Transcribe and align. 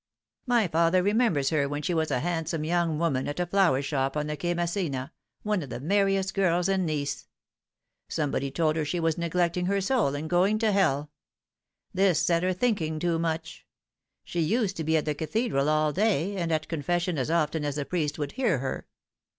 My 0.47 0.67
father 0.67 1.03
remembers 1.03 1.51
her 1.51 1.69
when 1.69 1.83
she 1.83 1.93
was 1.93 2.09
a 2.09 2.21
handsome 2.21 2.63
young 2.63 2.97
woman 2.97 3.27
at 3.27 3.39
a 3.39 3.45
flower 3.45 3.83
shop 3.83 4.17
on 4.17 4.25
the 4.25 4.35
Quai 4.35 4.55
Massena, 4.55 5.11
one 5.43 5.61
of 5.61 5.69
the 5.69 5.79
merriest 5.79 6.33
girls 6.33 6.67
in 6.67 6.87
Nice. 6.87 7.27
Somebody 8.07 8.49
told 8.49 8.77
her 8.77 8.83
she 8.83 8.99
was 8.99 9.19
neglecting 9.19 9.67
her 9.67 9.79
soul 9.79 10.15
and 10.15 10.27
going 10.27 10.57
to 10.57 10.71
hell. 10.71 11.11
This 11.93 12.19
set 12.19 12.41
her 12.41 12.51
thinking 12.53 12.97
too 12.97 13.19
much. 13.19 13.67
She 14.23 14.39
used 14.39 14.75
to 14.77 14.83
be 14.83 14.97
at 14.97 15.05
the 15.05 15.13
Cathedral 15.13 15.69
all 15.69 15.93
day, 15.93 16.35
and 16.35 16.51
at 16.51 16.67
confession 16.67 17.19
as 17.19 17.29
often 17.29 17.63
as 17.63 17.75
the 17.75 17.85
priest 17.85 18.17
would 18.17 18.31
hear 18.31 18.57
her. 18.57 18.87